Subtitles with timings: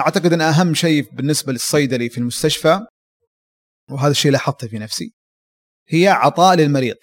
[0.00, 2.86] أعتقد إن أهم شيء بالنسبة للصيدلي في المستشفى
[3.90, 5.12] وهذا الشيء لاحظته في نفسي
[5.88, 6.96] هي عطاء للمريض.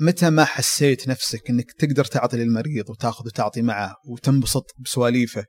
[0.00, 5.44] متى ما حسيت نفسك إنك تقدر تعطي للمريض وتأخذ وتعطي معه وتنبسط بسواليفه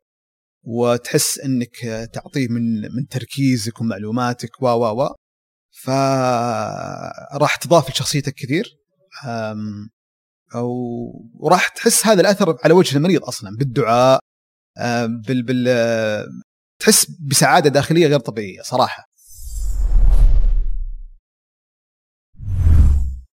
[0.64, 1.76] وتحس إنك
[2.14, 5.16] تعطيه من من تركيزك ومعلوماتك و و و
[5.84, 8.66] فراح تضاف لشخصيتك كثير.
[10.56, 10.70] أو
[11.34, 14.20] وراح تحس هذا الأثر على وجه المريض أصلا بالدعاء
[15.28, 15.68] بال بال
[16.82, 19.04] تحس بسعادة داخلية غير طبيعية صراحة.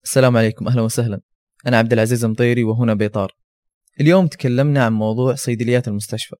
[0.04, 1.20] السلام عليكم أهلا وسهلا.
[1.66, 3.32] أنا عبد العزيز المطيري وهنا بيطار
[4.00, 6.36] اليوم تكلمنا عن موضوع صيدليات المستشفى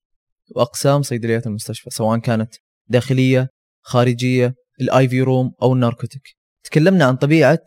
[0.56, 2.54] وأقسام صيدليات المستشفى سواء كانت
[2.86, 3.48] داخلية
[3.82, 7.64] خارجية ال IV room أو ال narcotic تكلمنا عن طبيعة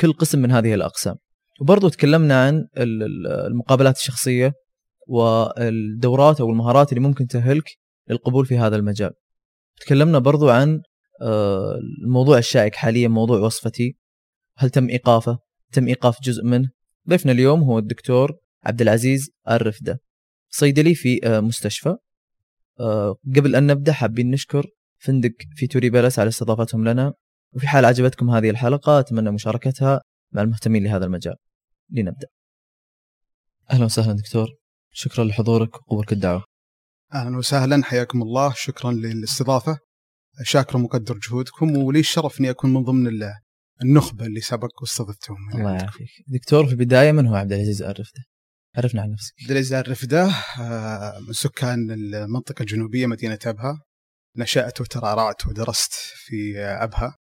[0.00, 1.16] كل قسم من هذه الأقسام.
[1.60, 4.52] وبرضو تكلمنا عن المقابلات الشخصية
[5.06, 9.10] والدورات أو المهارات اللي ممكن تأهلك للقبول في هذا المجال.
[9.80, 10.80] تكلمنا برضو عن
[11.22, 13.96] آه، الموضوع الشائك حاليا موضوع وصفتي.
[14.56, 15.38] هل تم إيقافه؟
[15.72, 16.70] تم إيقاف جزء منه؟
[17.08, 20.00] ضيفنا اليوم هو الدكتور عبد العزيز الرفدة.
[20.50, 21.96] صيدلي في آه، مستشفى.
[22.80, 24.66] آه، قبل أن نبدأ حابين نشكر
[24.98, 27.14] فندق في توري بلس على استضافتهم لنا.
[27.52, 30.00] وفي حال عجبتكم هذه الحلقة أتمنى مشاركتها
[30.32, 31.34] مع المهتمين لهذا المجال.
[31.90, 32.26] لنبدأ.
[33.70, 34.48] أهلا وسهلا دكتور.
[34.92, 36.55] شكرا لحضورك وقبولك الدعوة.
[37.14, 38.52] أهلا وسهلا حياكم الله.
[38.56, 39.78] شكرا للاستضافة.
[40.42, 43.10] شاكر ومقدر جهودكم ولي الشرف إني أكون من ضمن
[43.82, 46.08] النخبة اللي سبق واستضفتهم الله يعافيك.
[46.26, 48.22] دكتور في البداية من هو؟ عبد العزيز الرفده؟
[48.76, 49.32] عرفنا عن نفسك.
[49.42, 50.24] عبد العزيز الرفده
[50.60, 53.80] آه، من سكان المنطقة الجنوبية مدينة أبها.
[54.36, 57.16] نشأت وترعرعت ودرست في أبها.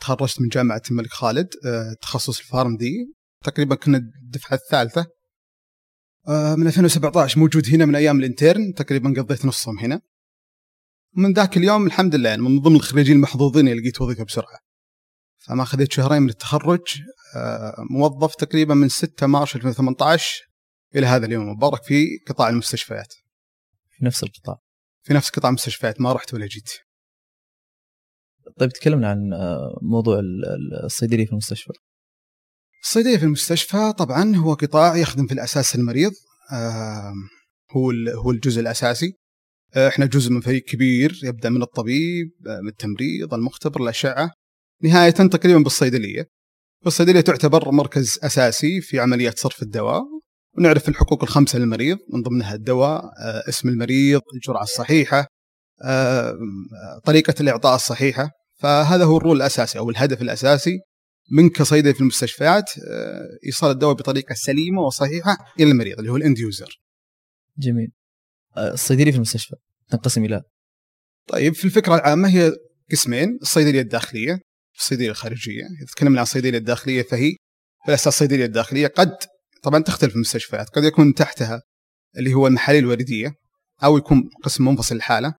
[0.00, 1.48] تخرجت من جامعة الملك خالد.
[1.66, 3.14] آه، تخصص الفارم دي.
[3.44, 5.00] تقريبا كنا الدفعة الثالثة.
[5.00, 5.06] آه،
[6.28, 10.00] من 2017 موجود هنا من أيام الانترن تقريبا قضيت نصهم هنا.
[11.14, 14.58] من ذاك اليوم الحمد لله يعني من ضمن الخريجين المحظوظين اللي لقيت وظيفة بسرعة.
[15.46, 17.02] فما خذيت شهرين من التخرج
[17.36, 20.48] آه، موظف تقريبا من 6 مارس 2018
[20.96, 23.14] إلى هذا اليوم المبارك في قطاع المستشفيات.
[23.90, 24.58] في نفس القطاع.
[25.02, 26.70] في نفس قطاع المستشفيات ما رحت ولا جيت.
[28.58, 30.20] طيب تكلمنا عن آه، موضوع
[30.84, 31.72] الصيدلية في المستشفى.
[32.86, 36.12] الصيدليه في المستشفى طبعا هو قطاع يخدم في الأساس المريض
[37.72, 39.12] هو هو الجزء الأساسي.
[39.76, 44.30] آه، إحنا جزء من فريق كبير يبدأ من الطبيب آه، من التمريض المختبر الأشعة.
[44.82, 46.26] نهاية تقريبا بالصيدلية.
[46.84, 50.02] والصيدليه تعتبر مركز أساسي في عمليات صرف الدواء.
[50.58, 53.02] ونعرف الحقوق الخمسة للمريض من ضمنها الدواء
[53.48, 55.26] اسم المريض الجرعة الصحيحة
[57.04, 58.30] طريقة الإعطاء الصحيحة.
[58.60, 60.78] فهذا هو الرول الأساسي أو الهدف الأساسي.
[61.30, 66.38] من كصيدلي في المستشفيات آه، إيصال الدواء بطريقة سليمة وصحيحة إلى المريض اللي هو الإند
[66.38, 66.80] يوزر.
[67.58, 67.92] جميل.
[68.56, 69.56] آه، الصيدليه في المستشفى
[69.88, 70.42] تنقسم إلى.
[71.28, 72.52] طيب في الفكرة العامة هي
[72.90, 74.38] قسمين الصيدلية الداخلية
[74.78, 75.62] الصيدليه الخارجية.
[75.62, 77.30] إذا تكلمنا عن الصيدلية الداخلية فهي
[77.84, 79.16] في الاساس الصيدلية الداخلية قد
[79.62, 81.62] طبعا تختلف المستشفيات قد يكون تحتها
[82.18, 83.34] اللي هو المحاليل الوريدية
[83.84, 85.34] أو يكون قسم منفصل الحاله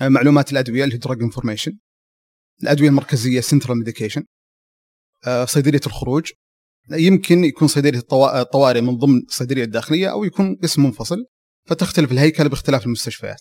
[0.00, 1.72] آه، معلومات الأدوية اللي هي drug information
[2.62, 4.24] الأدوية المركزية central medication
[5.26, 6.30] آه، صيدلية الخروج
[6.90, 11.24] يمكن يكون صيدلية الطوارئ من ضمن الصيدلية الداخلية أو يكون قسم منفصل
[11.66, 13.40] فتختلف الهيكله باختلاف المستشفيات.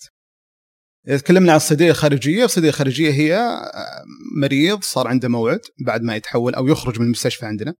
[1.07, 4.03] إذا تكلمنا عن الصيدليه الخارجيه، الصيدليه الخارجيه هي آه،
[4.41, 7.73] مريض صار عنده موعد بعد ما يتحول أو يخرج من المستشفى عندنا.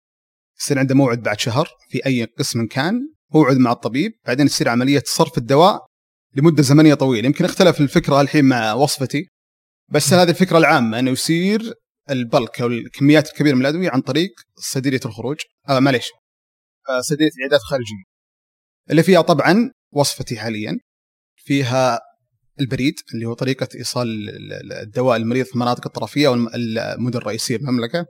[0.59, 2.99] يصير عنده موعد بعد شهر في أي قسم كان،
[3.33, 5.85] موعد مع الطبيب، بعدين تصير عملية صرف الدواء
[6.35, 9.27] لمدة زمنية طويلة، يمكن اختلف الفكرة الحين مع وصفتي
[9.91, 11.73] بس هذه الفكرة العامة إنه يصير
[12.09, 15.37] البلك أو الكميات الكبيرة من الأدوية عن طريق صيدلية الخروج.
[15.69, 16.09] آه معليش.
[16.89, 18.03] آه صيدلية العيادات الخارجية.
[18.89, 20.77] اللي فيها طبعا وصفتي حاليا
[21.35, 21.99] فيها
[22.59, 24.07] البريد اللي هو طريقة إيصال
[24.83, 28.05] الدواء للمريض في المناطق الطرفية والمدن الرئيسية بالمملكه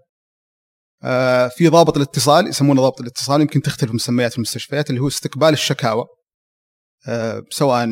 [1.04, 6.06] آه في ضابط الاتصال يسمونه ضابط الاتصال يمكن تختلف مسميات المستشفيات اللي هو استقبال الشكاوى.
[7.08, 7.88] آه سواء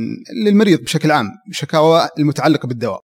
[0.46, 3.02] للمريض بشكل عام شكاوى المتعلقة بالدواء.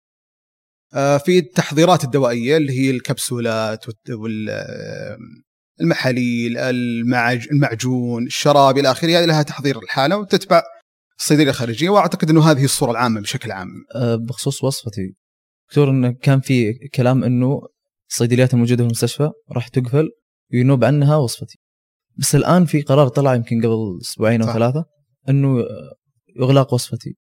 [0.93, 3.85] في التحضيرات الدوائية اللي هي الكبسولات
[5.79, 6.57] والمحاليل
[7.51, 10.63] المعجون الشراب إلى آخره هذه لها تحضير الحالة وتتبع
[11.19, 13.67] الصيدلية الخارجية وأعتقد إنه هذه الصورة العامة بشكل عام.
[13.95, 15.15] آه، بخصوص وصفتي
[15.69, 17.61] دكتور انه كان في كلام إنه
[18.09, 20.09] الصيدليات الموجودة في المستشفى راح تقفل
[20.53, 21.59] وينوب عنها وصفتي.
[22.17, 24.85] بس الآن في قرار طلع يمكن قبل أسبوعين أو ثلاثة
[25.29, 25.65] إنه
[26.41, 27.15] اغلاق وصفتي.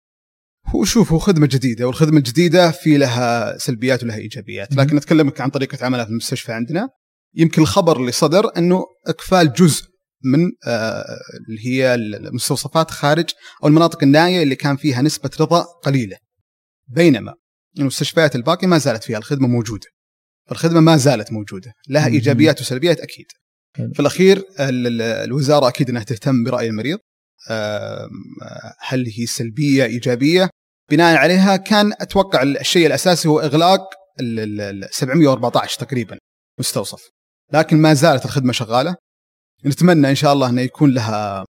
[0.67, 4.75] هو شوف هو خدمة جديدة والخدمة الجديدة في لها سلبيات ولها إيجابيات.
[4.75, 6.89] لكن اتكلمك عن طريقة عملها في المستشفى عندنا.
[7.35, 9.83] يمكن الخبر اللي صدر إنه إقفال جزء
[10.23, 11.05] من آه
[11.49, 13.29] اللي هي المستوصفات خارج
[13.63, 16.17] أو المناطق النائية اللي كان فيها نسبة رضا قليلة.
[16.87, 17.33] بينما
[17.79, 19.87] المستشفيات الباقية ما زالت فيها الخدمة موجودة.
[20.49, 22.07] فالخدمه ما زالت موجودة لها.
[22.07, 23.25] إيجابيات وسلبيات أكيد.
[23.93, 26.99] في الأخير ال- ال- الوزارة أكيد إنها تهتم برأي المريض.
[28.79, 30.49] هل هي سلبية إيجابية؟
[30.91, 33.89] بناء عليها كان أتوقع الشيء الأساسي هو إغلاق
[34.19, 36.17] ال- ال- ال 714 تقريبا
[36.59, 37.09] مستوصف.
[37.53, 38.95] لكن ما زالت الخدمة شغالة.
[39.65, 41.45] نتمنى إن شاء الله انه يكون لها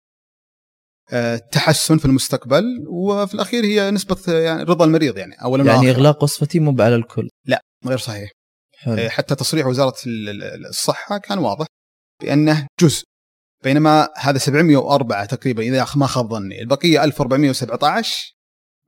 [1.12, 2.64] آه، تحسن في المستقبل.
[2.88, 5.90] وفي الأخير هي نسبة يعني رضا المريض يعني اولا يعني.
[5.90, 7.28] إغلاق وصفتي مو على الكل.
[7.86, 8.30] غير صحيح.
[8.78, 8.94] حلو.
[8.94, 11.66] آه، حتى تصريح وزارة ال- ال- الصحة كان واضح
[12.22, 13.04] بأنه جزء
[13.70, 16.62] بينما هذا 704 تقريبا إذا ما خاب ظني.
[16.62, 18.36] البقية 1417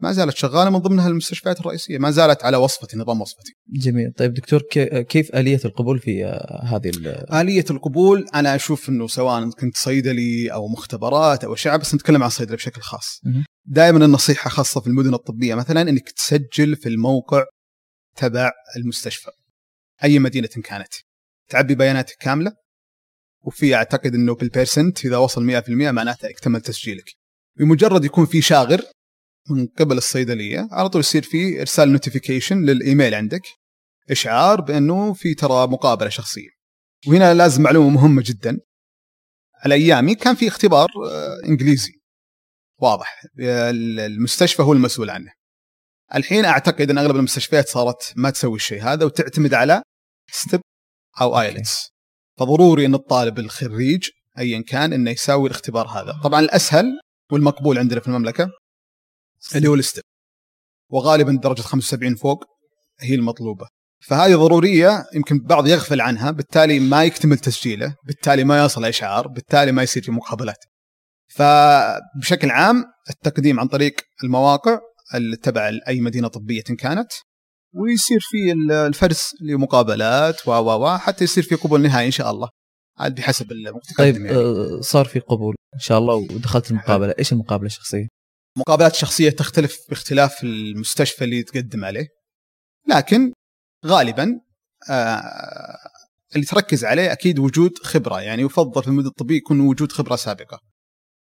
[0.03, 3.53] ما زالت شغالة من ضمنها المستشفيات الرئيسية ما زالت على وصفتي نظام وصفتي.
[3.69, 4.13] جميل.
[4.17, 9.07] طيب دكتور كي- كيف آلية القبول في آه، هذه ال- آلية القبول أنا أشوف أنه
[9.07, 13.21] سواء كنت صيدلي أو مختبرات أو أشعة بس نتكلم عن الصيدلة بشكل خاص.
[13.65, 17.45] دائما النصيحة خاصة في المدن الطبية مثلا أنك تسجل في الموقع
[18.17, 19.31] تبع المستشفى
[20.05, 20.93] أي مدينة كانت.
[21.49, 22.53] تعبي بياناتك كاملة
[23.45, 27.05] وفي أعتقد أنه بال percent إذا وصل 100% معناته اكتمل تسجيلك.
[27.57, 28.83] بمجرد يكون في شاغر
[29.51, 33.43] من قبل الصيدلية على طول يصير في إرسال notification للإيميل عندك
[34.11, 36.49] إشعار بأنه في ترى مقابلة شخصية.
[37.07, 38.59] وهنا لازم معلومة مهمة جدا.
[39.65, 41.93] على أيامي كان في اختبار آه، إنجليزي.
[42.79, 43.23] واضح.
[43.39, 45.33] المستشفى هو المسؤول عنه.
[46.15, 49.83] الحين أعتقد إن أغلب المستشفيات صارت ما تسوي الشيء هذا وتعتمد على
[50.31, 50.61] STEP
[51.21, 51.91] أو IELTS
[52.39, 54.09] فضروري إن الطالب الخريج
[54.39, 56.21] ايا كان إنه يساوي الاختبار هذا.
[56.25, 56.85] طبعا الأسهل
[57.33, 58.49] والمقبول عندنا في المملكة
[59.57, 60.05] اللي هو الستيب
[60.91, 62.45] وغالبا درجة 75 فوق
[63.01, 63.67] هي المطلوبة.
[64.01, 69.73] فهذه ضرورية يمكن البعض يغفل عنها بالتالي ما يكتمل تسجيله بالتالي ما يصل إشعار بالتالي
[69.73, 70.65] ما يصير في مقابلات.
[71.29, 73.95] فبشكل عام التقديم عن طريق
[74.25, 74.79] المواقع
[75.15, 77.13] اللي تبع أي مدينة طبية كانت
[77.75, 82.49] ويصير في ال- الفرز لمقابلات و و حتى يصير في قبول نهائي إن شاء الله.
[82.99, 84.31] عاد بحسب المتقدم طيب يعني.
[84.37, 87.15] آه، صار في قبول إن شاء الله ودخلت المقابلة.
[87.19, 88.09] إيش المقابلة الشخصية؟
[88.59, 92.07] مقابلات شخصية تختلف باختلاف المستشفى اللي تقدم عليه.
[92.89, 93.33] لكن
[93.87, 94.41] غالبا
[94.91, 95.23] آه
[96.35, 98.21] اللي تركز عليه أكيد وجود خبرة.
[98.21, 100.61] يعني يفضل في المدن الطبيه يكون وجود خبرة سابقة.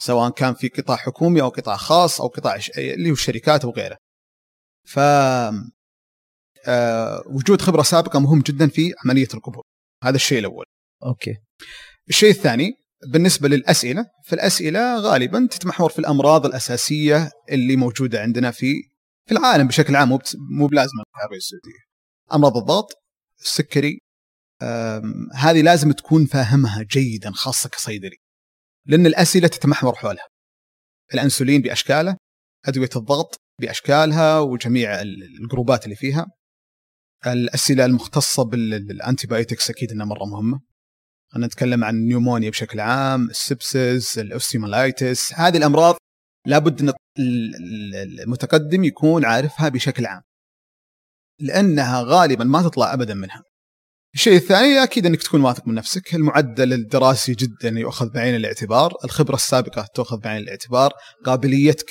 [0.02, 2.60] سواء كان في قطاع حكومي أو قطاع خاص أو قطاع.
[2.78, 3.98] اللي هو الشركات أو غيره.
[4.88, 5.00] ف
[7.26, 9.64] وجود خبرة سابقة مهم جدا في عملية القبول.
[10.04, 10.66] هذا الشيء الأول.
[11.06, 11.36] okay.
[12.10, 12.72] الشيء الثاني
[13.08, 18.74] بالنسبة للأسئلة فالأسئلة غالبا تتمحور في الأمراض الأساسية اللي موجودة عندنا في
[19.28, 21.80] في العالم بشكل عام مو بس- مو بلازم العربيه السعوديه
[22.34, 22.94] أمراض الضغط
[23.42, 24.00] السكري
[25.34, 28.18] هذه لازم تكون فاهمها جيدا خاصة كصيدلي.
[28.86, 30.28] لأن الأسئلة تتمحور حولها.
[31.14, 32.18] الأنسولين بأشكاله
[32.66, 36.26] أدوية الضغط بأشكالها وجميع ال- الجروبات اللي فيها.
[37.34, 40.60] الأسئلة المختصة بال antibiotics أكيد إنها مرة مهمة.
[41.32, 45.96] خلينا نتكلم عن ال pneumonia بشكل عام ال sepsis ال osteomyelitis هذه الأمراض
[46.48, 46.96] لابد إن ال-
[47.56, 50.22] ال- المتقدم يكون عارفها بشكل عام
[51.42, 53.44] لأنها غالبا ما تطلع ابدا منها.
[54.16, 56.16] الشيء الثاني أكيد إنك تكون واثق من نفسك.
[56.16, 58.94] المعدل الدراسي جدا يؤخذ بعين الاعتبار.
[59.04, 60.94] الخبرة السابقة تؤخذ بعين الاعتبار.
[61.26, 61.90] قابليتك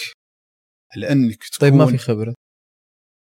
[0.97, 2.35] لأنك تكون طيب ما في خبرة؟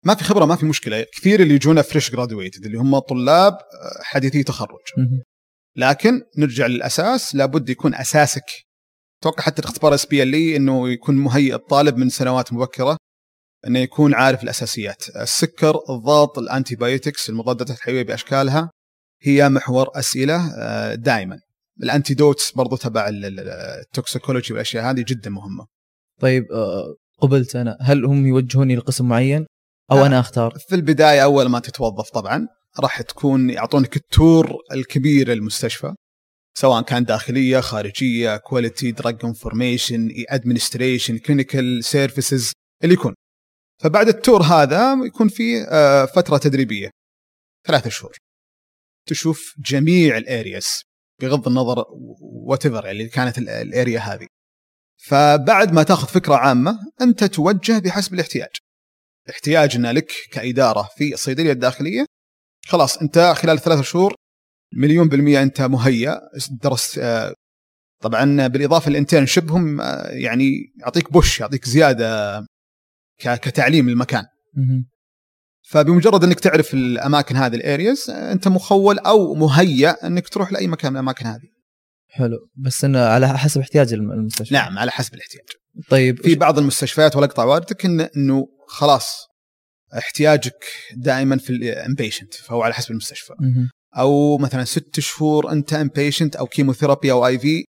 [0.05, 1.05] ما في خبرة ما في مشكلة.
[1.13, 4.79] كثير اللي يجونا fresh graduated اللي هم طلاب آه، حديثي تخرج.
[5.75, 8.43] لكن نرجع للأساس لابد يكون أساسك.
[9.21, 12.97] أتوقع حتى الاختبار SPLE إنه يكون مهيئ الطالب من سنوات مبكرة
[13.67, 15.03] إنه يكون عارف الأساسيات.
[15.15, 18.71] السكر الضغط ال antibiotics المضادات الحيوية بأشكالها
[19.21, 21.39] هي محور أسئلة آه، دائما.
[21.83, 23.49] ال antidotes برضو تبع ال- ال-
[23.85, 25.65] ال toxicology والأشياء هذه جدا مهمة.
[26.21, 29.45] طيب آه، قبلت أنا هل هم يوجهوني لقسم معين؟
[29.91, 30.05] أو.
[30.05, 30.57] أنا أختار.
[30.69, 32.47] في البداية أول ما تتوظف طبعا
[32.79, 35.93] راح تكون يعطونك ال tour الكبير للمستشفى
[36.57, 42.51] سواء كان داخلية خارجية quality drug information administration clinical services
[42.83, 43.13] اللي يكون.
[43.83, 46.89] فبعد ال tour هذا يكون في آه، فترة تدريبية.
[47.67, 48.17] ثلاثة شهور.
[49.07, 50.81] تشوف جميع ال areas
[51.21, 51.85] بغض النظر
[52.21, 54.27] whatever اللي كانت ال- ال area هذه.
[54.97, 58.49] فبعد ما تاخذ فكرة عامة أنت توجه بحسب الاحتياج.
[59.29, 62.05] احتياجنا لك كإدارة في الصيدلية الداخلية.
[62.67, 64.13] خلاص أنت خلال ثلاثة شهور
[64.73, 66.19] مليون بالمية أنت مهيأ.
[66.63, 67.33] درست آه،
[68.01, 72.39] طبعا بالإضافة لل internship هم آه، يعني يعطيك push يعطيك زيادة
[73.19, 74.23] كتعليم للمكان
[74.57, 74.85] مهم.
[75.69, 80.91] فبمجرد أنك تعرف الأماكن هذه ال areas أنت مخول أو مهيأ أنك تروح لأي مكان
[80.91, 81.49] من الأماكن هذه.
[82.11, 82.37] حلو.
[82.55, 84.53] بس إنه على حسب احتياج الم- المستشفى.
[84.53, 85.45] نعم على حسب الاحتياج.
[85.89, 89.27] طيب في بعض المستشفيات ولا اقطع واردك إن إنه خلاص
[89.97, 93.69] احتياجك دائما في ال inpatient فهو على حسب المستشفى مهم.
[93.97, 97.65] أو مثلا ست شهور أنت inpatient أو chemotherapy أو IV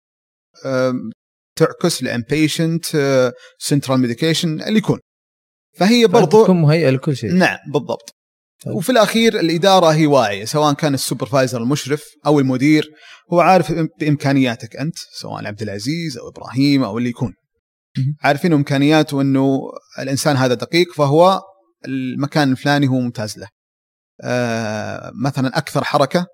[1.57, 2.85] تعكس ل inpatient
[3.58, 4.99] central medication اللي يكون
[5.76, 8.14] فهي برضو تكون مهيئة لكل شيء نعم بالضبط
[8.64, 8.75] طيب.
[8.75, 12.90] وفي الأخير الإدارة هي واعية سواء كان ال supervisor المشرف أو المدير
[13.33, 17.33] هو عارف بإمكانياتك أنت سواء عبد العزيز أو إبراهيم أو اللي يكون.
[18.23, 19.61] عارفين امكانياته انه
[19.99, 21.43] الإنسان هذا دقيق فهو
[21.87, 23.49] المكان الفلاني هو ممتاز له.
[24.21, 26.26] آه مثلا أكثر حركة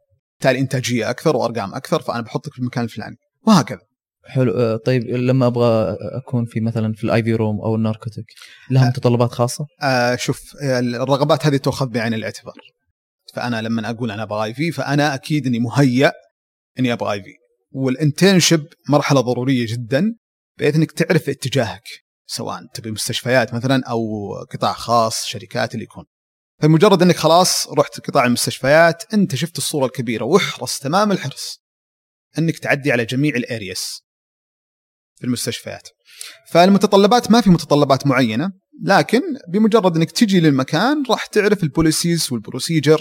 [0.44, 3.16] بالتالي إنتاجية أكثر وأرقام أكثر فأنا بحطك في المكان الفلاني.
[3.47, 3.80] وهكذا.
[4.26, 4.52] حلو.
[4.52, 8.26] آه، طيب لما أبغى أكون في مثلا في ال IV room أو ال narcotic
[8.71, 8.88] لها آه.
[8.88, 12.54] متطلبات خاصة؟ آه شوف الرغبات هذه تؤخذ بعين الاعتبار.
[13.35, 16.12] فأنا لما أقول أنا أبغى IV فأنا أكيد إني مهيأ
[16.78, 17.30] إني أبغى IV
[17.72, 20.14] وال internship مرحلة ضرورية جدا.
[20.58, 21.82] بحيث إنك تعرف اتجاهك
[22.26, 26.04] سواء تبي مستشفيات مثلا أو قطاع خاص شركات اللي يكون.
[26.62, 31.62] فمجرد إنك خلاص رحت قطاع المستشفيات أنت شفت الصورة الكبيرة واحرص تمام الحرص
[32.38, 34.02] إنك تعدي على جميع ال areas
[35.18, 35.88] في المستشفيات.
[36.50, 42.45] فالمتطلبات ما في متطلبات معينة لكن بمجرد إنك تجي للمكان راح تعرف ال policies وال
[42.45, 43.00] procedure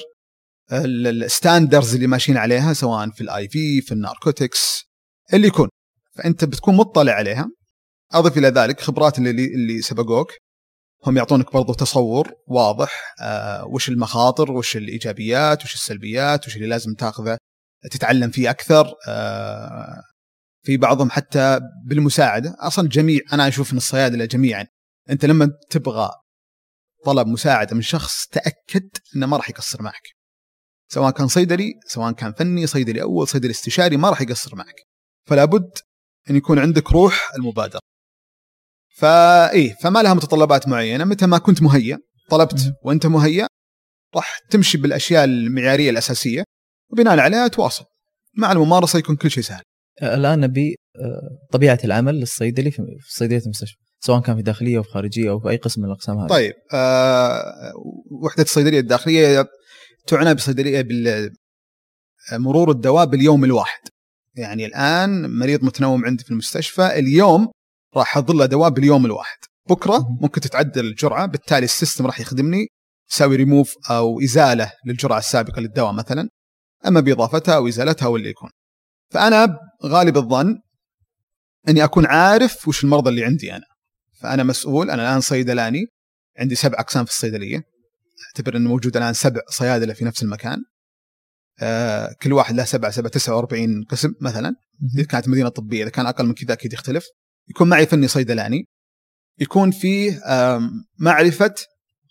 [0.71, 4.83] ال standards اللي ماشيين عليها سواء في ال IV في ال narcotics
[5.33, 5.69] اللي يكون.
[6.17, 7.49] فأنت بتكون مطلع عليها.
[8.11, 10.31] أضف إلى ذلك خبرات اللي اللي سبقوك.
[11.05, 16.93] هم يعطونك برضو تصور واضح آه وش المخاطر وش الإيجابيات وش السلبيات وش اللي لازم
[16.93, 17.37] تاخذه
[17.91, 20.01] تتعلم فيه أكثر آه
[20.65, 22.55] في بعضهم حتى بالمساعدة.
[22.59, 24.65] أصلا جميع أنا أشوف إن الصيادلة جميعا
[25.09, 26.09] أنت لما تبغى
[27.05, 30.03] طلب مساعدة من شخص تأكد إنه ما راح يقصر معك.
[30.91, 34.75] سواء كان صيدلي سواء كان فني صيدلي أول صيدلي استشاري ما راح يقصر معك.
[35.27, 35.71] فلا بد
[36.29, 37.79] إن يكون عندك روح المبادرة.
[38.95, 41.03] فإيه فما لها متطلبات معينة.
[41.03, 41.99] متى ما كنت مهيأ
[42.29, 43.47] طلبت وأنت مهيأ
[44.15, 46.43] راح تمشي بالأشياء المعيارية الأساسية
[46.91, 47.85] وبناء عليها تواصل.
[48.37, 49.63] مع الممارسة يكون كل شيء سهل.
[50.03, 54.89] الآن نبي آه، طبيعة العمل للصيدلي في صيدلية المستشفى سواء كان في داخلية أو في
[54.89, 56.29] خارجية أو في أي قسم من الأقسام هذه.
[56.29, 57.73] طيب آه
[58.23, 59.45] وحدة الصيدلية الداخلية
[60.07, 60.87] تعنى بصيدلية
[62.33, 63.81] مرور الدواء باليوم الواحد.
[64.35, 67.51] يعني الآن مريض متنوم عندي في المستشفى اليوم
[67.95, 69.37] راح له دواء باليوم الواحد.
[69.69, 70.07] بكرة.
[70.21, 72.67] ممكن تتعدل الجرعة بالتالي السيستم راح يخدمني
[73.11, 76.29] يسوي ريموف أو إزالة للجرعة السابقة للدواء مثلا
[76.87, 78.49] أما بإضافتها أو إزالتها أو اللي يكون.
[79.11, 80.59] فأنا غالب الظن
[81.69, 83.65] إني أكون عارف وش المرضى اللي عندي أنا.
[84.21, 85.85] فأنا مسؤول أنا الآن صيدلاني
[86.39, 87.63] عندي سبع أقسام في الصيدلية.
[88.27, 90.57] أعتبر إنه موجود الآن سبع صيادلة في نفس المكان.
[91.61, 94.55] آه كل واحد له سبع سبع 49 قسم مثلا.
[94.95, 95.03] إذا.
[95.05, 97.05] كانت مدينة طبية إذا كان أقل من كذا أكيد يختلف.
[97.49, 98.65] يكون معي فني صيدلاني.
[99.39, 100.19] يكون فيه
[100.99, 101.55] معرفة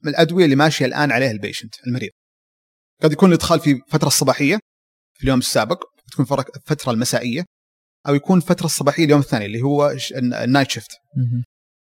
[0.06, 2.10] الأدوية اللي ماشية الآن عليها ال patient المريض.
[3.02, 4.58] قد يكون الإدخال في فترة الصباحية
[5.14, 7.44] في اليوم السابق تكون فرق- الفترة المسائية
[8.08, 10.90] أو يكون الفترة الصباحية اليوم الثاني اللي هو ال night shift.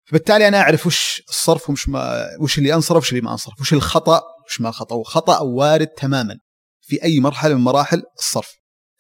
[0.09, 3.73] فبالتالي أنا أعرف وش الصرف وش ما وش اللي أنصرف وش اللي ما أنصرف وش
[3.73, 6.37] الخطأ وش ما الخطأ وخطأ وارد تماما.
[6.83, 8.51] في أي مرحلة من مراحل الصرف.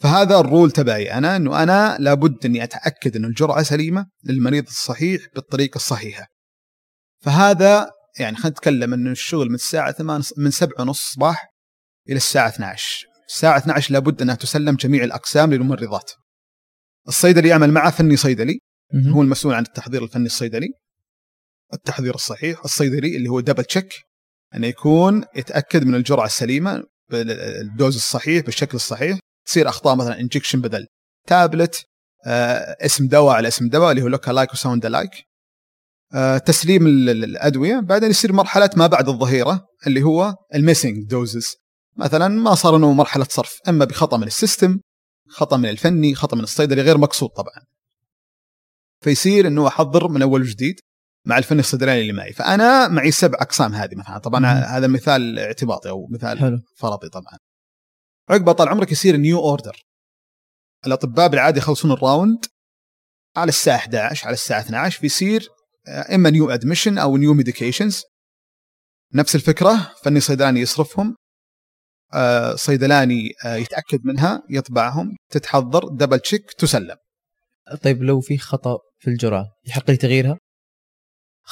[0.00, 5.76] فهذا الرول تبعي أنا إنه أنا لابد إني أتأكد ان الجرعة سليمة للمريض الصحيح بالطريقة
[5.76, 6.26] الصحيحة.
[7.20, 11.48] فهذا يعني خلينا نتكلم إنه الشغل من الساعة 8 من 7 ونص الصباح
[12.08, 16.10] إلى الساعة 12 الساعة 12 لابد إنها تسلم جميع الأقسام للممرضات.
[17.08, 18.58] الصيدلي يعمل معه فني صيدلي.
[18.94, 20.68] هو المسؤول عن التحضير الفني الصيدلي
[21.74, 23.94] التحضير الصحيح الصيدلي اللي هو double check
[24.54, 26.82] إنه يكون يتأكد من الجرعة السليمة.
[27.12, 30.86] بال dose الصحيح بالشكل الصحيح تصير أخطاء مثلا injection بدل.
[31.28, 31.84] تابلت
[32.26, 35.10] آه اسم دواء على اسم دواء اللي هو look alike و sound alike
[36.46, 37.80] تسليم ال- ال- الأدوية.
[37.80, 41.56] بعدين يصير مرحله ما بعد الظهيرة اللي هو ال missing doses.
[41.96, 44.80] مثلا ما صار إنه مرحلة صرف إما بخطأ من ال system
[45.28, 47.64] خطأ من الفني خطأ من الصيدلي غير مقصود طبعا.
[49.00, 50.80] فيصير إنه أحضر من أول وجديد.
[51.26, 52.32] مع الفني الصيدلاني اللي معي.
[52.32, 54.18] فأنا معي سبع أقسام هذه مثلا.
[54.18, 54.46] طبعا مم.
[54.46, 56.58] هذا مثال اعتباطي أو مثال حلو.
[56.76, 57.38] فرضي طبعا.
[58.30, 59.84] عقب طال عمرك يصير new order
[60.86, 62.44] الأطباء بالعادة يخلصون ال round
[63.36, 65.48] على الساعة 11 على الساعة 12 بيصير
[65.88, 68.02] آه، إما new admission أو new medications
[69.14, 71.16] نفس الفكرة فني صيدلاني يصرفهم
[72.14, 76.96] آه، صيدلاني آه، يتأكد منها يطبعهم تتحضر double check تسلم.
[77.82, 80.38] طيب لو في خطأ في الجرعة يحق لي تغييرها؟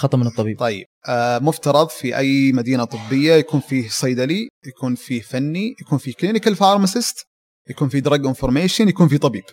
[0.01, 0.59] خطأ من الطبيب.
[0.59, 6.13] طيب آه، مفترض في أي مدينة طبية يكون فيه صيدلي يكون فيه فني يكون فيه
[6.15, 7.27] clinical pharmacist
[7.71, 9.45] يكون فيه drug information يكون فيه طبيب.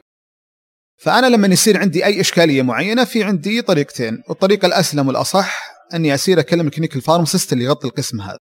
[1.00, 6.40] فأنا لما يصير عندي أي إشكالية معينة في عندي طريقتين الطريقة الأسلم والأصح أني اصير
[6.40, 8.38] أكلم ال clinical pharmacist اللي يغطي القسم هذا.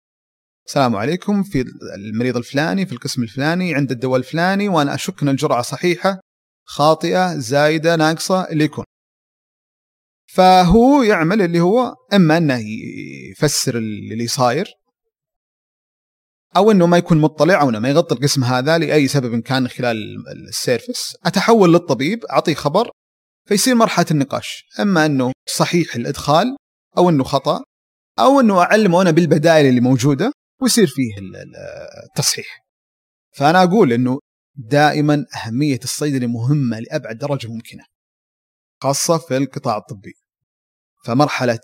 [0.66, 1.64] السلام عليكم في
[1.96, 6.20] المريض الفلاني في القسم الفلاني عند الدواء الفلاني وأنا أشك أن الجرعة صحيحة
[6.64, 8.84] خاطئة زايدة ناقصة اللي يكون.
[10.26, 12.62] فهو يعمل اللي هو إما أنه
[13.30, 14.66] يفسر اللي صاير
[16.56, 19.96] أو إنه ما يكون مطلع أو إنه ما يغطي القسم هذا لأي سبب كان خلال
[20.48, 21.16] السيرفس.
[21.26, 22.90] أتحول للطبيب أعطيه خبر
[23.48, 24.64] فيصير مرحلة النقاش.
[24.80, 26.56] إما إنه صحيح الإدخال
[26.98, 27.64] أو إنه خطأ
[28.18, 31.12] أو إنه أعلمه أنا بالبدائل اللي موجودة ويصير فيه
[32.06, 32.66] التصحيح.
[33.36, 34.18] فأنا أقول إنه
[34.54, 37.84] دائما أهمية الصيدلي مهمة لأبعد درجة ممكنة.
[38.86, 40.12] خاصة في القطاع الطبي.
[41.04, 41.60] فمرحلة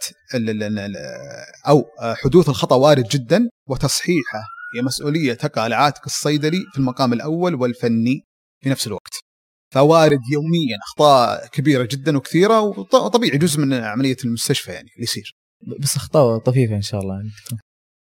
[1.68, 4.42] أو حدوث الخطأ وارد جدا وتصحيحه
[4.76, 8.20] هي مسؤوليه تقع على عاتق الصيدلي في المقام الأول والفني
[8.62, 9.12] في نفس الوقت.
[9.74, 15.36] فوارد يوميا أخطاء كبيرة جدا وكثيرة وطبيعي جزء من عملية المستشفى يعني اللي يصير.
[15.80, 17.14] بس أخطاء طفيفة إن شاء الله.
[17.14, 17.30] يعني.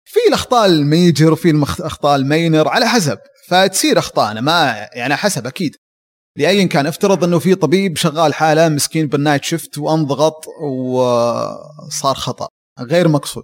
[0.06, 3.18] في الأخطاء ال major وفي الاخطاء ال minor على حسب.
[3.48, 5.76] فتصير أخطاء أنا ما يعني حسب أكيد.
[6.38, 12.48] لايا كان افترض إنه في طبيب شغال حالة مسكين بال night shift وأنضغط وصار خطأ
[12.80, 13.44] غير مقصود.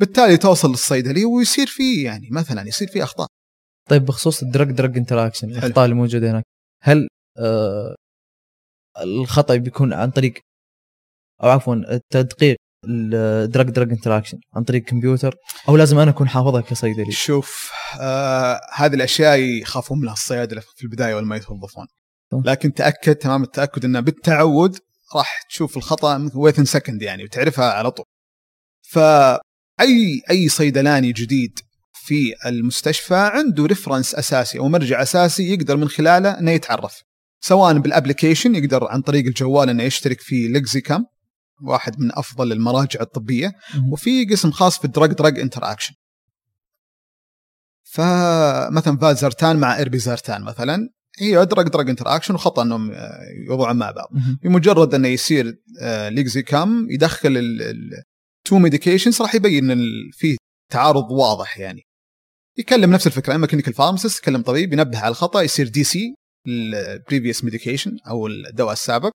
[0.00, 3.26] بالتالي توصل للصيدلي ويصير فيه يعني مثلا يصير فيه أخطاء.
[3.90, 6.44] طيب بخصوص الدرج درج انتراكشن الأخطاء اللي موجودة هناك
[6.82, 7.08] هل
[7.38, 7.94] آه
[9.02, 10.34] الخطأ بيكون عن طريق
[11.42, 12.56] أو عفوا التدقيق
[12.88, 15.34] ال drug drug interaction عن طريق كمبيوتر
[15.68, 21.14] أو لازم أنا أكون حافظها كصيدلي؟ شوف آه هذه الأشياء يخافون منها الصيادلة في البداية
[21.14, 21.86] ولما يتوظفون.
[22.32, 24.78] لكن تأكد تمام التأكد إنه بالتعود
[25.14, 28.06] راح تشوف الخطأ within second يعني وتعرفها على طول.
[28.82, 31.58] فاي أي صيدلاني جديد
[31.92, 37.02] في المستشفى عنده reference أساسي أو مرجع أساسي يقدر من خلاله إنه يتعرف.
[37.40, 41.06] سواء بال application يقدر عن طريق الجوال إنه يشترك في Lexicomp
[41.62, 43.52] واحد من أفضل المراجع الطبية
[43.92, 45.94] وفي قسم خاص في ال drug drug interaction
[47.82, 52.92] فمثلا فازرتان مع اربيزارتان مثلا هي drug drug interaction وخطأ إنهم
[53.46, 54.08] يوضعون مع بعض.
[54.42, 55.58] بمجرد إنه يصير
[56.08, 60.36] Lexicomp يدخل ال two medications راح يبين إن في
[60.72, 61.82] تعارض واضح يعني.
[62.58, 66.14] يكلم نفس الفكرة أما clinical pharmacist يكلم طبيب ينبه على الخطأ يصير DC ال
[66.48, 69.10] previous medication أو الدواء السابق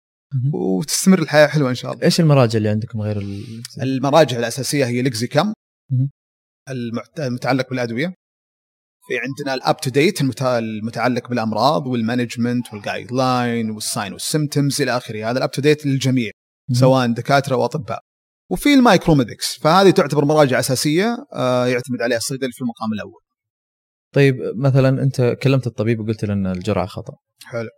[0.53, 2.03] وتستمر الحياة حلوة إن شاء الله.
[2.03, 3.43] إيش المراجع اللي عندكم غير ال...
[3.81, 5.53] المراجع الأساسية هي Lexicomp
[7.19, 8.13] المتعلق بالأدوية.
[9.11, 14.97] في عندنا ال UpToDate المتعلق بالأمراض وال management وال guideline وال sign وال symptoms إلى
[14.97, 16.31] آخره هذا ال UpToDate للجميع
[16.71, 17.99] سواء دكاترة واطباء.
[18.49, 23.21] وفي ال Micromedex فهذه تعتبر مراجع أساسية آه، يعتمد عليها الصيدلي في المقام الأول.
[24.13, 27.13] طيب مثلا أنت كلمت الطبيب وقلت له إن الجرعة خطأ.
[27.43, 27.69] حلو.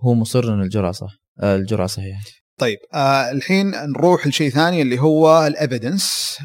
[0.00, 1.16] هو مصر إن الجرعة صح.
[1.40, 2.20] آه، الجرعة صحيحة
[2.58, 6.36] طيب آه الحين نروح لشيء ثاني اللي هو ال evidence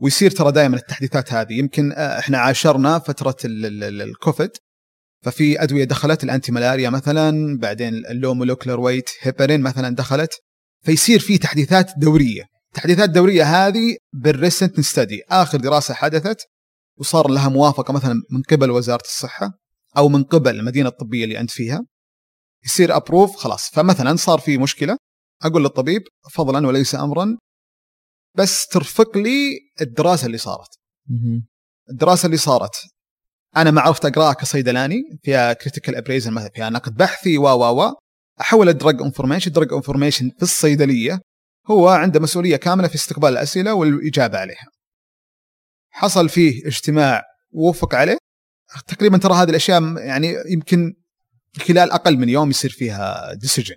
[0.00, 1.52] ويصير ترى دائما التحديثات هذه.
[1.52, 4.50] يمكن آه إحنا عاشرنا فترة الكوفيد.
[5.22, 10.30] ففي أدوية دخلت ال anti malaria مثلا بعدين ال low molecular weight heparin مثلا دخلت.
[10.84, 12.44] فيصير في تحديثات دورية.
[12.68, 16.40] التحديثات الدوريه هذه بال recent study آخر دراسة حدثت
[16.98, 19.50] وصار لها موافقة مثلا من قبل وزارة الصحة
[19.96, 21.84] أو من قبل المدينة الطبية اللي أنت فيها.
[22.64, 23.70] يصير approve خلاص.
[23.70, 24.96] فمثلا صار في مشكلة.
[25.42, 26.02] أقول للطبيب
[26.32, 27.36] فضلا وليس امرا
[28.34, 30.68] بس ترفق لي الدراسة اللي صارت.
[31.90, 32.76] الدراسة اللي صارت.
[33.56, 37.92] أنا ما عرفت أقراها كصيدلاني فيها critical appraisal مثلا فيها نقد بحثي و و و
[38.40, 41.20] أحول ال drug information ال drug information في الصيدلية
[41.66, 44.66] هو عنده مسؤولية كاملة في استقبال الأسئلة والإجابة عليها.
[45.90, 48.16] حصل فيه اجتماع ووفق عليه.
[48.86, 50.94] تقريبا ترى هذه الأشياء يعني يمكن
[51.58, 53.76] خلال أقل من يوم يصير فيها decision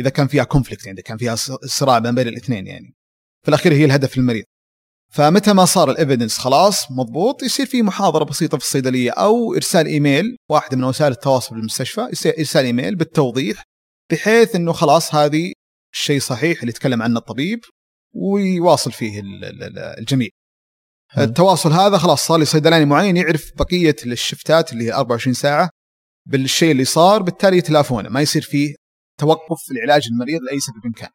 [0.00, 2.94] إذا كان فيها conflict يعني كان فيها صراع بين الاثنين يعني.
[3.42, 4.44] في الأخير هي الهدف المريض.
[5.12, 9.86] فمتى ما صار ال evidence خلاص مضبوط يصير في محاضرة بسيطة في الصيدلية أو إرسال
[9.86, 12.00] إيميل واحدة من وسائل التواصل بالمستشفى
[12.38, 13.62] إرسال إيميل بالتوضيح
[14.10, 15.52] بحيث إنه خلاص هذه
[15.94, 17.60] الشيء صحيح اللي يتكلم عنه الطبيب
[18.14, 19.22] ويواصل فيه
[19.98, 20.28] الجميع.
[21.18, 25.70] التواصل هذا خلاص صار لي صيدلاني معين يعرف بقية ال shiftات اللي هي 24 ساعة
[26.28, 28.74] بالشيء اللي صار بالتالي يتلافونه ما يصير فيه
[29.20, 31.10] توقف في العلاج المريض لأي سبب كان.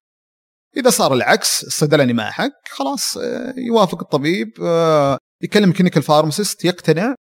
[0.78, 7.16] إذا صار العكس الصيدلاني ما حق خلاص آه، يوافق الطبيب آه، يكلم clinical pharmacist يقتنع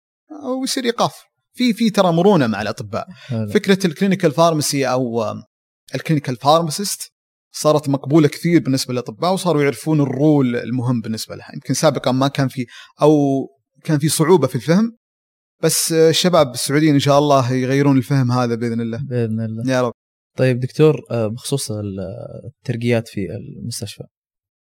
[0.61, 1.13] ويصير ايقاف
[1.53, 3.07] في في ترى مرونة مع الأطباء.
[3.27, 3.53] هذا.
[3.53, 5.23] فكرة ال clinical pharmacy أو
[5.95, 7.11] ال clinical pharmacist
[7.51, 11.51] صارت مقبولة كثير بالنسبة للأطباء وصاروا يعرفون ال role المهم بالنسبة لها.
[11.53, 12.65] يمكن سابقا ما كان في
[13.01, 13.11] أو
[13.83, 14.97] كان في صعوبة في الفهم
[15.63, 18.99] بس الشباب السعوديين إن شاء الله يغيرون الفهم هذا بإذن الله.
[19.09, 19.73] بإذن الله.
[19.73, 19.93] يا رب.
[20.35, 21.71] طيب دكتور آه، بخصوص
[22.45, 24.03] الترقيات في المستشفى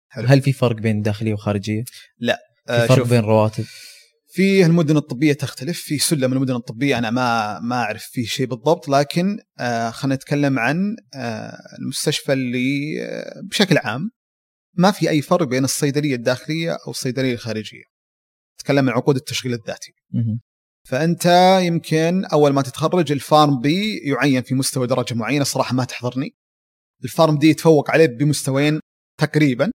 [0.09, 0.27] حلو.
[0.27, 1.85] هل في فرق بين داخلية وخارجية؟
[2.19, 3.65] لا آه، في فرق شوف، بين رواتب
[4.33, 8.89] في المدن الطبية تختلف في سلم المدن الطبية أنا ما ما أعرف فيه شيء بالضبط
[8.89, 14.11] لكن آه خلينا نتكلم عن آه المستشفى اللي آه بشكل عام
[14.75, 17.83] ما في أي فرق بين الصيدلية الداخلية أو الصيدلية الخارجية
[18.61, 19.93] نتكلم عن عقود التشغيل الذاتي.
[20.89, 21.27] فأنت
[21.63, 26.35] يمكن أول ما تتخرج الفارم بي يعين في مستوى درجة معينة صراحة ما تحضرني.
[27.05, 28.81] الفارم دي يتفوق عليه بمستويين
[29.19, 29.71] تقريبا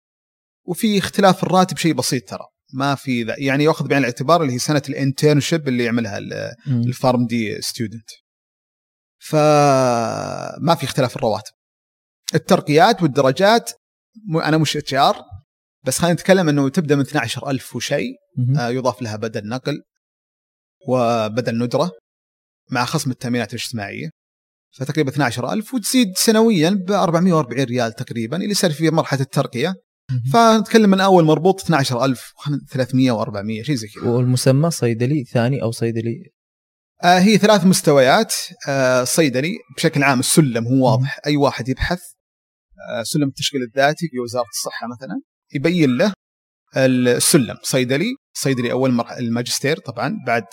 [0.67, 2.47] وفي اختلاف الراتب شيء بسيط ترى.
[2.75, 6.19] ما في ذا يعني يأخذ بعين الاعتبار اللي هي سنة ال internship اللي يعملها.
[6.68, 8.11] ال PharmD student
[9.19, 11.53] فما في اختلاف الرواتب.
[12.35, 13.71] الترقيات والدرجات
[14.35, 15.16] أنا مش HR
[15.85, 18.12] بس خلينا نتكلم إنه تبدأ من 12000 وشيء.
[18.59, 19.83] آه، يضاف لها بدل نقل.
[20.88, 21.90] وبدل ندرة
[22.71, 24.11] مع خصم التأمينات الاجتماعية
[24.77, 29.75] فتقريبا 12000 وتزيد سنويا ب 440 ريال تقريبا اللي صار في مرحلة الترقية.
[30.11, 30.23] مهم.
[30.33, 34.11] فنتكلم من أول مربوط 12300 و400 شيء زي كذا.
[34.11, 36.33] والمسمى صيدلي ثاني أو صيدلي؟
[37.03, 38.35] آه هي ثلاث مستويات.
[38.68, 41.21] آه صيدلي بشكل عام السلم هو واضح.
[41.27, 42.01] أي واحد يبحث
[42.90, 45.21] آه سلم التشغيل الذاتي في وزارة الصحة مثلا
[45.55, 46.12] يبين له
[46.77, 47.57] السلم.
[47.62, 50.45] صيدلي صيدلي مرحلة الماجستير طبعا بعد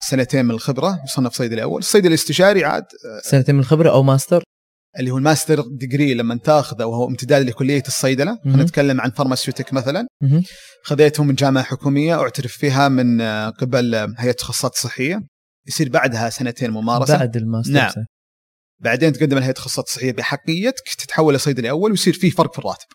[0.00, 2.84] سنتين من الخبرة يصنف صيدلي أول الصيدلي الاستشاري عاد
[3.22, 4.42] سنتين من الخبرة أو ماستر
[4.98, 8.60] اللي هو ال master degree لما تاخذه وهو امتداد لكلية الصيدلة مهم.
[8.60, 10.06] نتكلم عن pharmaceutic مثلا.
[10.84, 15.20] خذيته من جامعة حكومية أعترف فيها من آه، قبل آه، هيئة التخصصات الصحية
[15.68, 17.90] يصير بعدها سنتين ممارسة بعد الماستر نعم.
[17.90, 18.06] سنة.
[18.80, 22.86] بعدين تقدم لهيئة التخصصات الصحيه بحقيتك تتحول لصيدلي اول ويصير فيه فرق في الراتب.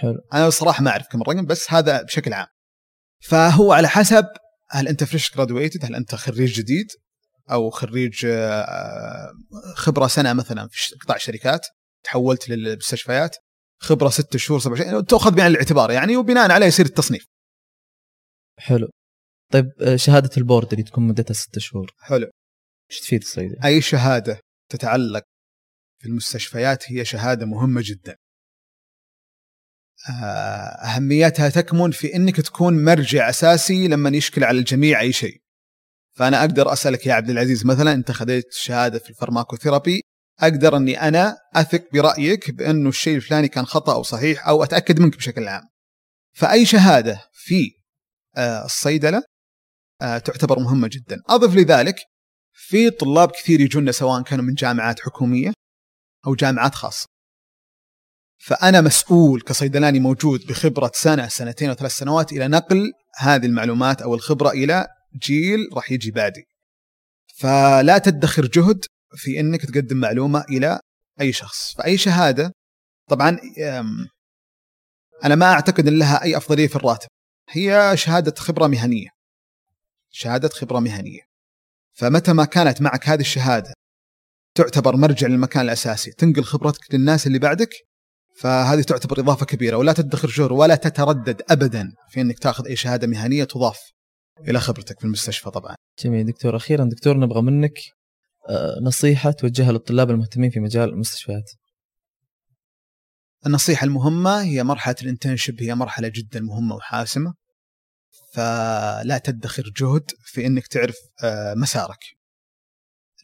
[0.00, 0.18] حلو.
[0.34, 2.46] أنا الصراحه ما أعرف كم الرقم بس هذا بشكل عام.
[3.22, 4.24] فهو على حسب
[4.72, 6.86] هل أنت fresh graduated هل أنت خريج جديد
[7.50, 9.32] أو خريج آه،
[9.76, 11.66] خبرة سنة مثلا في قطاع الشركات
[12.04, 13.36] تحولت للمستشفيات
[13.80, 17.26] خبرة ست شهور سبع شهور تأخذ بعين الاعتبار يعني وبناء عليه يصير التصنيف.
[18.58, 18.88] حلو
[19.52, 22.30] طيب آه، شهادة ال board اللي تكون مدتها ست شهور حلو.
[22.90, 25.22] إيش تفيد الصيدلي؟ أي شهادة تتعلق
[26.00, 28.16] في المستشفيات هي شهادة مهمة جدا.
[30.10, 35.42] آه، أهميتها تكمن في إنك تكون مرجع أساسي لما يشكل على الجميع أي شيء.
[36.16, 40.00] فأنا أقدر أسألك يا عبد العزيز مثلا أنت خذيت شهادة في الفارماكوثيرابي
[40.40, 45.16] أقدر أني أنا أثق برأيك بأنه الشيء الفلاني كان خطأ أو صحيح أو أتأكد منك
[45.16, 45.62] بشكل عام.
[46.34, 47.70] فأي شهادة في
[48.36, 49.22] آه، الصيدلة
[50.02, 51.22] آه، تعتبر مهمة جدا.
[51.28, 51.96] أضف لذلك
[52.52, 55.52] في طلاب كثير يجونا سواء كانوا من جامعات حكومية
[56.26, 57.06] أو جامعات خاصة.
[58.44, 64.14] فأنا مسؤول كصيدلاني موجود بخبرة سنة سنتين أو ثلاث سنوات إلى نقل هذه المعلومات أو
[64.14, 64.86] الخبرة إلى
[65.22, 66.44] جيل راح يجي بعدي.
[67.34, 68.84] فلا تدخر جهد
[69.16, 70.80] في إنك تقدم معلومة إلى
[71.20, 72.52] أي شخص، فأي شهادة
[73.08, 73.38] طبعا
[75.24, 77.08] أنا ما أعتقد إن لها أي أفضلية في الراتب.
[77.48, 79.08] هي شهادة خبرة مهنية.
[80.10, 81.20] شهادة خبرة مهنية.
[81.92, 83.72] فمتى ما كانت معك هذه الشهادة
[84.54, 87.70] تعتبر مرجع للمكان الأساسي تنقل خبرتك للناس اللي بعدك
[88.36, 93.06] فهذه تعتبر إضافة كبيرة ولا تدخر جهر ولا تتردد ابدا في إنك تأخذ أي شهادة
[93.06, 93.80] مهنية تضاف
[94.48, 95.76] إلى خبرتك في المستشفى طبعا.
[96.04, 97.78] جميل دكتور أخيرا دكتور نبغى منك
[98.48, 101.50] آه، نصيحة توجهها للطلاب المهتمين في مجال المستشفيات
[103.46, 107.34] النصيحة المهمة هي مرحلة الانترنشيب هي مرحلة جدا مهمة وحاسمة
[108.34, 111.98] فلا تدخر جهد في إنك تعرف آه، مسارك.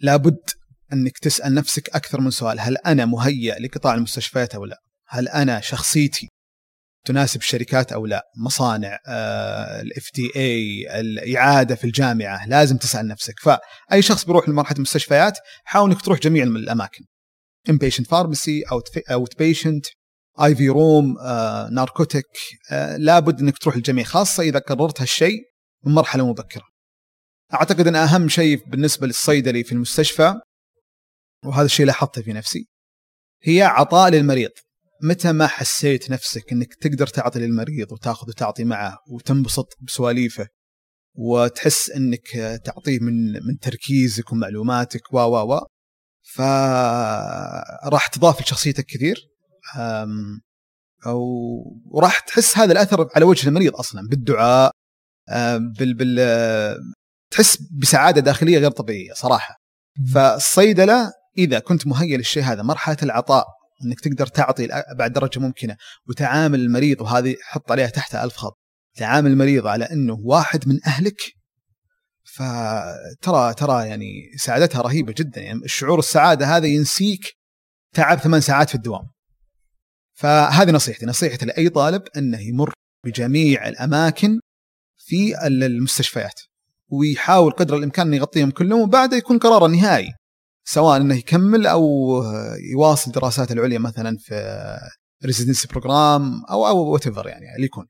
[0.01, 0.51] لابد
[0.93, 5.61] إنك تسأل نفسك أكثر من سؤال هل أنا مهيئ لقطاع المستشفيات أو لا؟ هل أنا
[5.61, 6.29] شخصيتي
[7.07, 8.99] تناسب الشركات أو لا؟ مصانع
[9.81, 16.03] ال FDA الإعادة في الجامعة لازم تسأل نفسك فأي شخص بيروح لمرحلة المستشفيات حاول إنك
[16.03, 17.05] تروح جميع الأماكن.
[17.71, 18.63] inpatient pharmacy
[19.11, 19.87] outpatient
[20.43, 21.15] اي في روم
[21.73, 22.27] ناركوتيك
[22.99, 25.41] لابد إنك تروح الجميع خاصة إذا قررت هالشيء
[25.85, 26.65] من مرحلة مبكرة.
[27.55, 30.35] أعتقد إن أهم شيء بالنسبة للصيدلي في المستشفى
[31.45, 32.69] وهذا الشيء لاحظته في نفسي
[33.43, 34.51] هي عطاء للمريض
[35.03, 40.47] متى ما حسيت نفسك إنك تقدر تعطي للمريض وتاخذ وتعطي معه وتنبسط بسواليفه
[41.15, 42.29] وتحس إنك
[42.65, 45.67] تعطيه من من تركيزك ومعلوماتك و و و
[46.35, 49.29] فراح تضاف لشخصيتك كثير.
[51.07, 51.23] أو
[51.85, 54.71] وراح تحس هذا الأثر على وجه المريض أصلا بالدعاء
[55.79, 56.79] بال بال
[57.31, 59.57] تحس بسعادة داخلية غير طبيعية صراحة.
[60.15, 65.77] فالصيدلة إذا كنت مهيئ للشيء هذا مرحلة العطاء إنك تقدر تعطي ابعد درجة ممكنة
[66.09, 68.59] وتعامل المريض وهذه حط عليها تحتها ألف خط
[68.97, 71.39] تعامل المريض على إنه واحد من أهلك
[72.25, 77.37] فترى ترى يعني سعادتها رهيبة جدا يعني الشعور السعادة هذا ينسيك
[77.95, 79.09] تعب ثمان ساعات في الدوام.
[80.15, 82.73] فهذه نصيحتي نصيحتي لأي طالب إنه يمر
[83.05, 84.41] بجميع الأماكن
[84.97, 86.41] في المستشفيات
[86.89, 90.09] ويحاول قدر الإمكان إنه يغطيهم كلهم وبعدها يكون قراره نهائي.
[90.71, 91.83] سواء إنه يكمل أو
[92.73, 94.77] يواصل دراساته العليا مثلا في
[95.25, 97.87] residency program أو أو what يعني اللي يكون.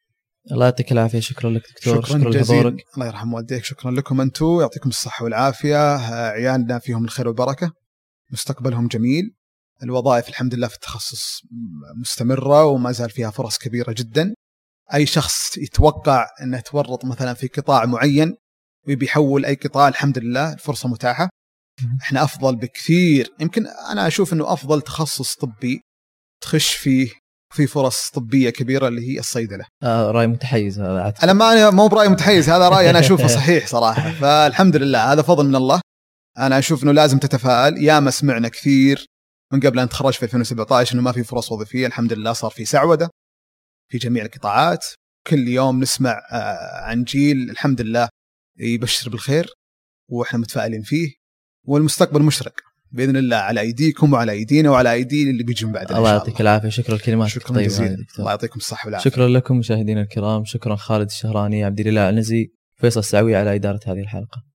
[0.52, 1.20] الله يعطيك العافية.
[1.20, 2.04] شكرا لك دكتور.
[2.04, 2.76] شكرا, شكرا جزيلا.
[2.94, 3.64] الله يرحم والديك.
[3.64, 5.96] شكرا لكم أنتم يعطيكم الصحة والعافية.
[6.30, 7.72] عيالنا فيهم الخير والبركة.
[8.32, 9.34] مستقبلهم جميل.
[9.82, 11.40] الوظائف الحمد لله في التخصص
[12.00, 14.34] مستمرة وما زال فيها فرص كبيرة جدا.
[14.94, 18.34] أي شخص يتوقع انه تورط مثلا في قطاع معين
[18.86, 21.28] ويبي يحول أي قطاع الحمد لله الفرصة متاحة.
[22.02, 23.34] إحنا أفضل بكثير.
[23.40, 25.80] يمكن أنا أشوف إنه أفضل تخصص طبي
[26.42, 27.10] تخش فيه
[27.54, 29.64] في فرص طبية كبيرة اللي هي الصيدلة.
[29.82, 31.14] آه رأي متحيز هذا عاد.
[31.22, 34.10] أنا ما مو برأي متحيز هذا رأي أنا أشوفه صحيح صراحة.
[34.20, 35.80] فالحمد لله هذا فضل من الله.
[36.38, 37.82] أنا أشوف إنه لازم تتفائل.
[37.82, 39.06] ياما سمعنا كثير
[39.52, 41.86] من قبل أن تخرج في 2017 إنه ما في فرص وظيفية.
[41.86, 43.10] الحمد لله صار في سعودة
[43.90, 44.86] في جميع القطاعات.
[45.26, 48.08] كل يوم نسمع آه، عن جيل الحمد لله
[48.58, 49.52] يبشر بالخير
[50.10, 51.17] وإحنا متفائلين فيه.
[51.68, 52.52] والمستقبل مشرق.
[52.92, 56.68] بإذن الله على أيديكم وعلى أيدينا وعلى ايدي اللي بيجون بعد الله يعطيك العافية.
[56.68, 57.96] شكرا الكلمات شكرا جزيلا.
[58.18, 59.10] الله يعطيكم الصحة والعافية.
[59.10, 60.44] شكرا لكم مشاهدينا الكرام.
[60.44, 64.47] شكرا خالد الشهراني عبد الاله العنزي فيصل السعوي على إدارة هذه الحلقة.